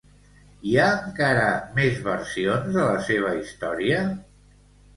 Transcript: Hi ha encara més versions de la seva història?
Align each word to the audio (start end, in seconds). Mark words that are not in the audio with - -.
Hi 0.69 0.71
ha 0.77 0.85
encara 1.09 1.43
més 1.75 2.01
versions 2.09 2.73
de 2.81 2.89
la 2.89 3.07
seva 3.11 3.37
història? 3.45 4.03